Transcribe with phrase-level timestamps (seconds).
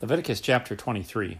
[0.00, 1.38] Leviticus chapter 23.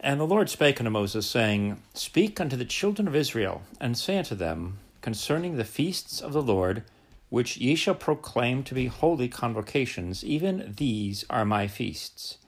[0.00, 4.16] And the Lord spake unto Moses, saying, Speak unto the children of Israel, and say
[4.16, 6.84] unto them concerning the feasts of the Lord,
[7.28, 12.38] which ye shall proclaim to be holy convocations, even these are my feasts.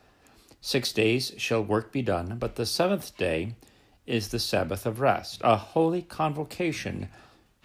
[0.63, 3.57] Six days shall work be done, but the seventh day
[4.07, 7.11] is the Sabbath of rest, a holy convocation.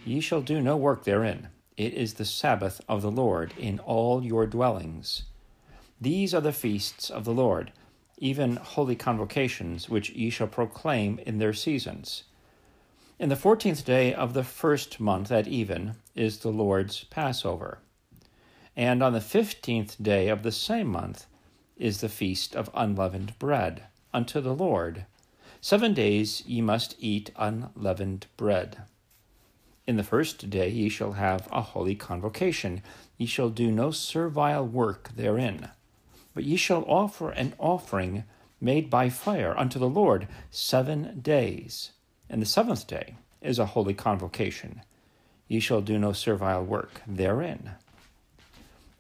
[0.04, 1.48] Ye shall do no work therein.
[1.78, 5.24] It is the Sabbath of the Lord in all your dwellings.
[6.02, 7.74] These are the feasts of the Lord,
[8.18, 12.24] even holy convocations, which ye shall proclaim in their seasons.
[13.20, 17.80] In the fourteenth day of the first month at even is the Lord's Passover.
[18.78, 21.26] And on the fifteenth day of the same month
[21.76, 25.06] is the feast of unleavened bread unto the Lord.
[25.60, 28.84] Seven days ye must eat unleavened bread.
[29.86, 32.82] In the first day ye shall have a holy convocation.
[33.18, 35.70] Ye shall do no servile work therein.
[36.40, 38.24] But ye shall offer an offering
[38.62, 41.92] made by fire unto the Lord seven days.
[42.30, 44.84] And the seventh day is a holy convocation.
[45.50, 47.72] Ye shall do no servile work therein.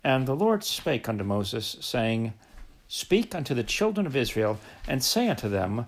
[0.03, 2.33] And the Lord spake unto Moses, saying,
[2.89, 5.87] Speak unto the children of Israel, and say unto them,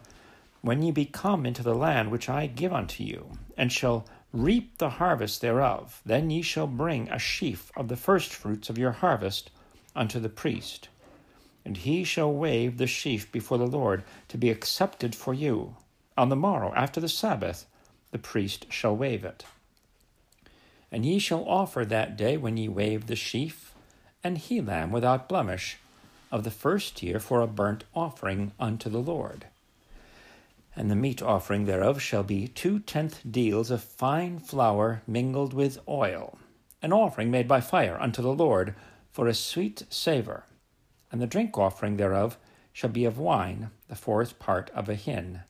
[0.61, 4.77] When ye be come into the land which I give unto you, and shall reap
[4.77, 9.51] the harvest thereof, then ye shall bring a sheaf of the firstfruits of your harvest
[9.93, 10.87] unto the priest
[11.65, 15.75] and he shall wave the sheaf before the Lord to be accepted for you.
[16.17, 17.65] On the morrow, after the Sabbath,
[18.11, 19.45] the priest shall wave it.
[20.91, 23.73] And ye shall offer that day when ye wave the sheaf
[24.23, 25.77] an he lamb without blemish
[26.31, 29.45] of the first year for a burnt offering unto the Lord.
[30.75, 35.79] And the meat offering thereof shall be two tenth deals of fine flour mingled with
[35.87, 36.37] oil,
[36.81, 38.75] an offering made by fire unto the Lord
[39.11, 40.45] for a sweet savour
[41.11, 42.37] and the drink offering thereof
[42.71, 45.41] shall be of wine, the fourth part of a hin.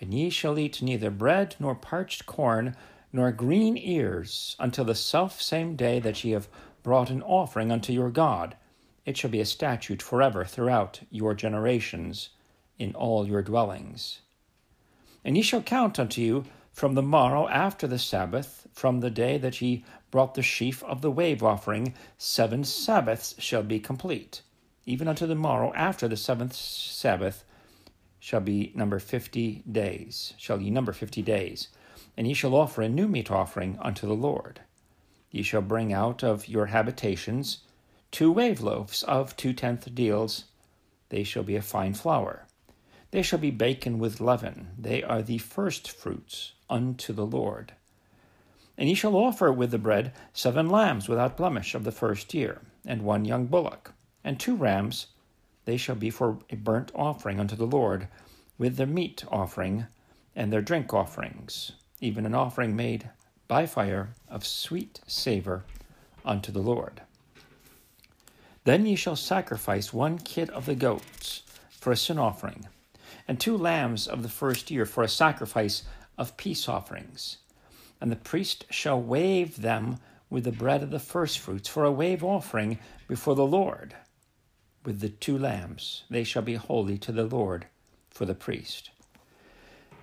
[0.00, 2.74] And ye shall eat neither bread nor parched corn
[3.12, 6.48] nor green ears until the self same day that ye have
[6.82, 8.56] brought an offering unto your God.
[9.06, 12.30] It shall be a statute forever throughout your generations
[12.76, 14.22] in all your dwellings.
[15.24, 19.38] And ye shall count unto you from the morrow after the Sabbath, from the day
[19.38, 24.42] that ye brought the sheaf of the wave offering, seven Sabbaths shall be complete
[24.86, 27.44] even unto the morrow after the seventh Sabbath
[28.18, 31.68] shall be number fifty days, shall ye number fifty days,
[32.16, 34.60] and ye shall offer a new meat offering unto the Lord.
[35.30, 37.58] Ye shall bring out of your habitations
[38.10, 40.44] two wave loaves of two tenth deals,
[41.08, 42.46] they shall be of fine flour.
[43.10, 47.72] They shall be baken with leaven, they are the first fruits unto the Lord.
[48.76, 52.60] And ye shall offer with the bread seven lambs without blemish of the first year,
[52.84, 53.92] and one young bullock
[54.24, 55.08] and two rams,
[55.66, 58.08] they shall be for a burnt offering unto the Lord,
[58.56, 59.86] with their meat offering
[60.34, 63.10] and their drink offerings, even an offering made
[63.48, 65.64] by fire of sweet savour
[66.24, 67.02] unto the Lord.
[68.64, 72.66] Then ye shall sacrifice one kid of the goats for a sin offering,
[73.28, 75.82] and two lambs of the first year for a sacrifice
[76.16, 77.38] of peace offerings.
[78.00, 79.98] And the priest shall wave them
[80.30, 83.94] with the bread of the firstfruits for a wave offering before the Lord
[84.84, 86.04] with the two lambs.
[86.10, 87.66] They shall be holy to the Lord
[88.10, 88.90] for the priest.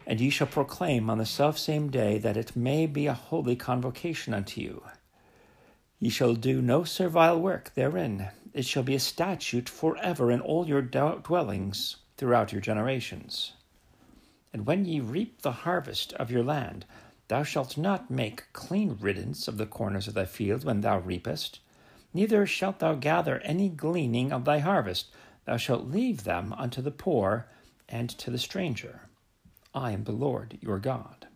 [0.08, 4.34] And ye shall proclaim on the selfsame day that it may be a holy convocation
[4.34, 4.84] unto you.
[6.00, 8.30] Ye shall do no servile work therein.
[8.54, 13.54] It shall be a statute forever in all your dwellings throughout your generations.
[14.52, 16.86] And when ye reap the harvest of your land,
[17.28, 21.60] thou shalt not make clean riddance of the corners of thy field when thou reapest
[22.14, 25.12] Neither shalt thou gather any gleaning of thy harvest.
[25.46, 27.48] Thou shalt leave them unto the poor
[27.88, 29.10] and to the stranger.
[29.74, 31.28] I am the Lord your God.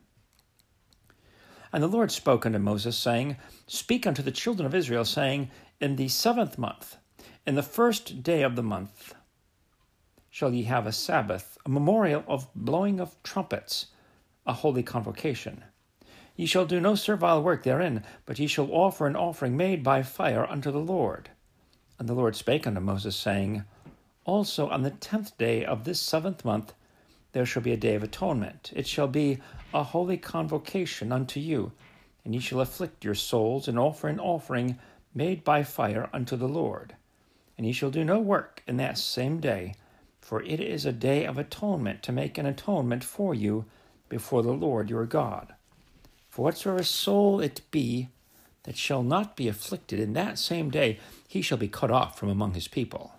[1.71, 3.37] And the Lord spoke unto Moses, saying,
[3.67, 5.49] Speak unto the children of Israel, saying,
[5.79, 6.97] In the seventh month,
[7.45, 9.13] in the first day of the month,
[10.29, 13.87] shall ye have a Sabbath, a memorial of blowing of trumpets,
[14.45, 15.63] a holy convocation.
[16.35, 20.03] Ye shall do no servile work therein, but ye shall offer an offering made by
[20.03, 21.29] fire unto the Lord.
[21.97, 23.63] And the Lord spake unto Moses, saying,
[24.25, 26.73] Also on the tenth day of this seventh month
[27.31, 28.73] there shall be a day of atonement.
[28.75, 29.39] It shall be
[29.73, 31.71] a holy convocation unto you,
[32.25, 34.77] and ye shall afflict your souls, and offer an offering
[35.13, 36.95] made by fire unto the Lord.
[37.57, 39.75] And ye shall do no work in that same day,
[40.19, 43.65] for it is a day of atonement to make an atonement for you
[44.09, 45.53] before the Lord your God.
[46.35, 48.09] For whatsoever soul it be
[48.63, 50.99] that shall not be afflicted in that same day,
[51.29, 53.13] he shall be cut off from among his people.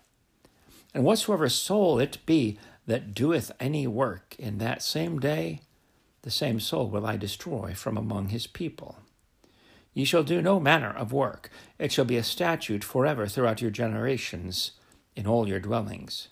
[0.93, 5.61] And whatsoever soul it be that doeth any work in that same day,
[6.21, 8.99] the same soul will I destroy from among his people.
[9.95, 11.49] Ye shall do no manner of work.
[11.79, 14.73] It shall be a statute forever throughout your generations
[15.15, 16.27] in all your dwellings.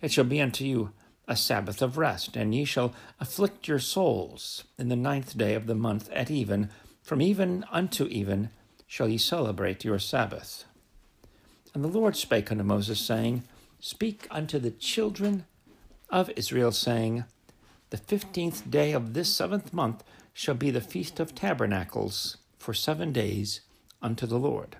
[0.00, 0.92] It shall be unto you
[1.26, 5.66] a Sabbath of rest, and ye shall afflict your souls in the ninth day of
[5.66, 6.70] the month at even.
[7.02, 8.50] From even unto even
[8.86, 10.64] shall ye celebrate your Sabbath.
[11.72, 13.42] And the Lord spake unto Moses, saying,
[13.80, 15.44] Speak unto the children
[16.10, 17.24] of Israel, saying,
[17.90, 23.12] The fifteenth day of this seventh month shall be the feast of tabernacles for seven
[23.12, 23.60] days
[24.00, 24.76] unto the Lord.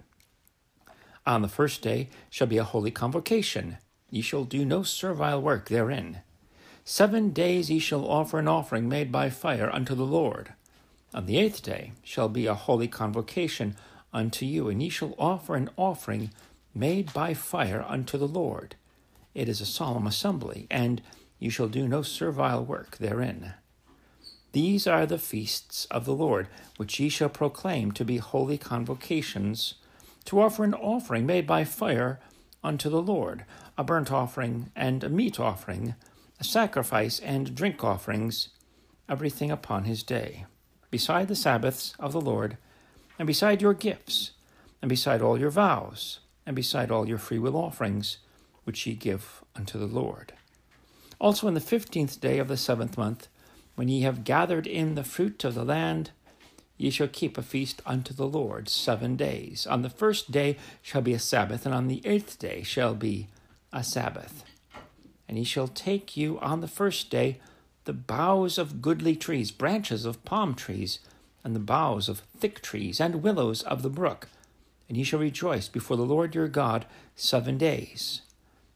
[1.26, 3.78] On the first day shall be a holy convocation.
[4.10, 6.20] Ye shall do no servile work therein.
[6.86, 10.52] Seven days ye shall offer an offering made by fire unto the Lord.
[11.14, 13.74] On the eighth day shall be a holy convocation
[14.12, 16.30] unto you, and ye shall offer an offering
[16.74, 18.76] made by fire unto the Lord.
[19.34, 21.00] It is a solemn assembly, and
[21.38, 23.54] you shall do no servile work therein.
[24.52, 29.74] These are the feasts of the Lord, which ye shall proclaim to be holy convocations,
[30.26, 32.20] to offer an offering made by fire
[32.62, 33.46] unto the Lord,
[33.78, 35.94] a burnt offering and a meat offering,
[36.44, 38.50] sacrifice and drink offerings,
[39.08, 40.46] everything upon his day,
[40.90, 42.56] beside the Sabbaths of the Lord,
[43.18, 44.32] and beside your gifts,
[44.80, 48.18] and beside all your vows, and beside all your freewill offerings,
[48.64, 50.34] which ye give unto the Lord.
[51.20, 53.28] Also in the fifteenth day of the seventh month,
[53.76, 56.10] when ye have gathered in the fruit of the land,
[56.76, 59.66] ye shall keep a feast unto the Lord seven days.
[59.66, 63.28] On the first day shall be a Sabbath, and on the eighth day shall be
[63.72, 64.44] a Sabbath.
[65.28, 67.40] And ye shall take you on the first day
[67.84, 71.00] the boughs of goodly trees, branches of palm trees,
[71.42, 74.28] and the boughs of thick trees, and willows of the brook.
[74.88, 78.22] And ye shall rejoice before the Lord your God seven days.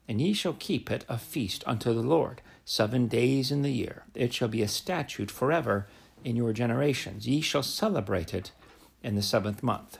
[0.07, 4.03] And ye shall keep it a feast unto the Lord seven days in the year.
[4.15, 5.87] It shall be a statute forever
[6.23, 7.27] in your generations.
[7.27, 8.51] Ye shall celebrate it
[9.03, 9.99] in the seventh month.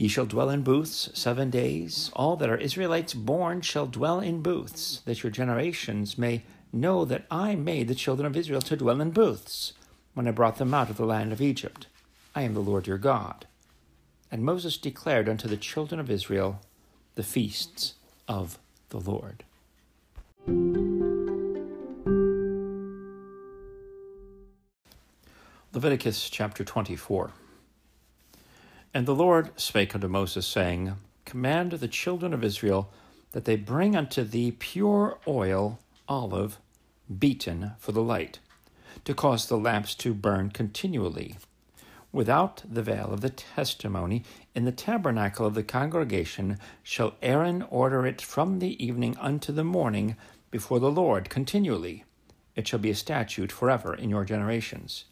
[0.00, 2.10] Ye shall dwell in booths seven days.
[2.16, 6.42] All that are Israelites born shall dwell in booths, that your generations may
[6.72, 9.74] know that I made the children of Israel to dwell in booths
[10.14, 11.86] when I brought them out of the land of Egypt.
[12.34, 13.46] I am the Lord your God.
[14.32, 16.62] And Moses declared unto the children of Israel
[17.14, 17.92] the feasts
[18.26, 18.58] of
[18.88, 19.44] the Lord.
[25.74, 27.32] Leviticus chapter 24.
[28.92, 32.90] And the Lord spake unto Moses, saying, Command the children of Israel
[33.32, 35.78] that they bring unto thee pure oil,
[36.08, 36.58] olive,
[37.18, 38.40] beaten for the light,
[39.04, 41.36] to cause the lamps to burn continually.
[42.12, 44.24] Without the veil of the testimony,
[44.56, 49.62] in the tabernacle of the congregation, shall Aaron order it from the evening unto the
[49.62, 50.16] morning
[50.50, 52.02] before the Lord continually.
[52.56, 55.04] It shall be a statute forever in your generations.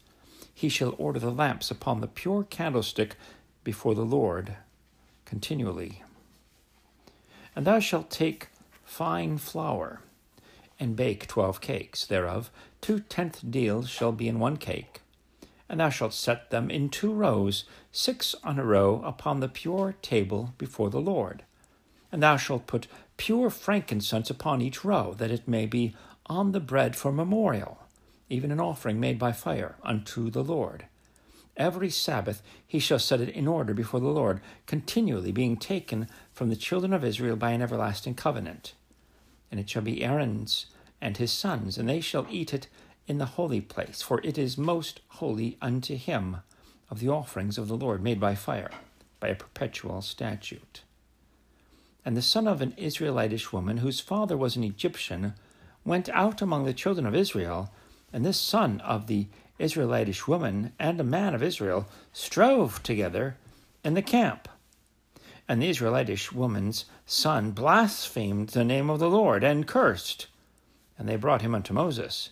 [0.53, 3.15] He shall order the lamps upon the pure candlestick
[3.63, 4.55] before the Lord
[5.25, 6.03] continually.
[7.55, 8.47] And thou shalt take
[8.83, 10.01] fine flour,
[10.79, 12.49] and bake twelve cakes thereof.
[12.81, 15.01] Two tenth deals shall be in one cake.
[15.67, 19.95] And thou shalt set them in two rows, six on a row, upon the pure
[20.01, 21.43] table before the Lord.
[22.11, 25.93] And thou shalt put pure frankincense upon each row, that it may be
[26.25, 27.83] on the bread for memorial,
[28.29, 30.85] even an offering made by fire unto the Lord.
[31.59, 36.49] Every Sabbath he shall set it in order before the Lord, continually being taken from
[36.49, 38.73] the children of Israel by an everlasting covenant.
[39.51, 40.67] And it shall be Aaron's
[41.01, 42.67] and his sons, and they shall eat it
[43.07, 46.37] in the holy place, for it is most holy unto him
[46.89, 48.71] of the offerings of the Lord made by fire,
[49.19, 50.83] by a perpetual statute.
[52.05, 55.33] And the son of an Israelitish woman, whose father was an Egyptian,
[55.83, 57.71] went out among the children of Israel,
[58.13, 59.27] and this son of the
[59.59, 63.35] Israelitish woman and a man of Israel strove together
[63.83, 64.47] in the camp.
[65.47, 70.27] And the Israelitish woman's son blasphemed the name of the Lord and cursed.
[70.97, 72.29] And they brought him unto Moses.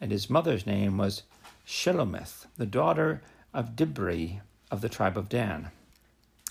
[0.00, 1.22] And his mother's name was
[1.66, 3.22] Shelomith, the daughter
[3.54, 4.40] of Dibri
[4.70, 5.70] of the tribe of Dan.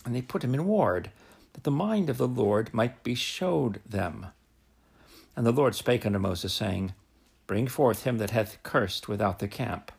[0.05, 1.11] And they put him in ward,
[1.53, 4.27] that the mind of the Lord might be showed them.
[5.35, 6.93] And the Lord spake unto Moses, saying,
[7.45, 9.91] Bring forth him that hath cursed without the camp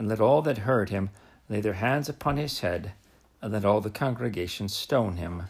[0.00, 1.10] and let all that heard him
[1.50, 2.92] lay their hands upon his head,
[3.42, 5.42] and let all the congregation stone him.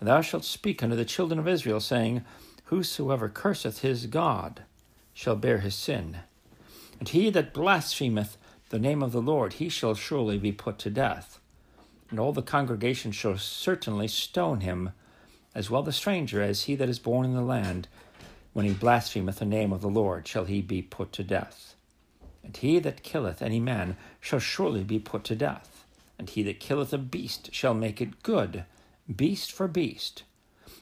[0.00, 2.24] And thou shalt speak unto the children of Israel, saying,
[2.64, 4.62] Whosoever curseth his God
[5.12, 6.20] shall bear his sin.
[6.98, 8.38] And he that blasphemeth
[8.70, 11.38] the name of the Lord, he shall surely be put to death.
[12.08, 14.92] And all the congregation shall certainly stone him,
[15.54, 17.88] as well the stranger as he that is born in the land,
[18.54, 21.75] when he blasphemeth the name of the Lord, shall he be put to death.
[22.46, 25.84] And he that killeth any man shall surely be put to death.
[26.16, 28.64] And he that killeth a beast shall make it good,
[29.14, 30.22] beast for beast.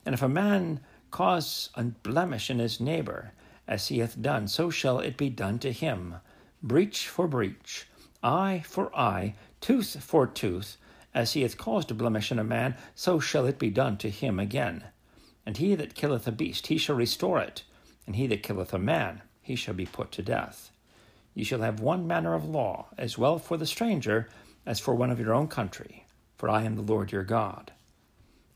[0.04, 0.80] And if a man
[1.10, 3.32] cause a blemish in his neighbor,
[3.66, 6.16] as he hath done, so shall it be done to him.
[6.62, 7.86] Breach for breach,
[8.22, 10.76] eye for eye, tooth for tooth,
[11.14, 14.10] as he hath caused a blemish in a man, so shall it be done to
[14.10, 14.84] him again.
[15.46, 17.62] And he that killeth a beast, he shall restore it,
[18.06, 20.70] and he that killeth a man, he shall be put to death.
[21.34, 24.28] Ye shall have one manner of law, as well for the stranger
[24.64, 27.72] as for one of your own country, for I am the Lord your God.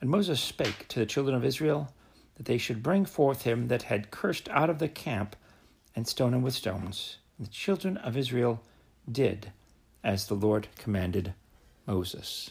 [0.00, 1.92] And Moses spake to the children of Israel
[2.36, 5.34] that they should bring forth him that had cursed out of the camp
[5.96, 7.18] and stone him with stones.
[7.36, 8.62] And the children of Israel
[9.10, 9.52] did
[10.04, 11.34] as the Lord commanded
[11.86, 12.50] Moses.